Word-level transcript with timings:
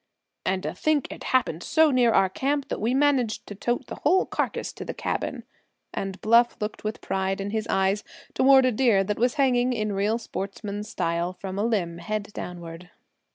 "And 0.47 0.63
to 0.63 0.73
think 0.73 1.07
it 1.11 1.25
happened 1.25 1.61
so 1.61 1.91
near 1.91 2.11
our 2.11 2.27
camp 2.27 2.69
that 2.69 2.81
we 2.81 2.95
managed 2.95 3.45
to 3.45 3.53
tote 3.53 3.85
the 3.85 3.97
whole 3.97 4.25
carcass 4.25 4.73
to 4.73 4.83
the 4.83 4.95
cabin," 4.95 5.43
and 5.93 6.19
Bluff 6.21 6.57
looked 6.59 6.83
with 6.83 7.01
pride 7.01 7.39
in 7.39 7.51
his 7.51 7.67
eyes 7.67 8.03
toward 8.33 8.65
a 8.65 8.71
deer 8.71 9.03
that 9.03 9.19
was 9.19 9.35
hanging, 9.35 9.73
in 9.73 9.93
real 9.93 10.17
sportsman 10.17 10.81
style, 10.83 11.33
from 11.33 11.59
a 11.59 11.63
limb, 11.63 11.99
head 11.99 12.29
downward. 12.33 12.89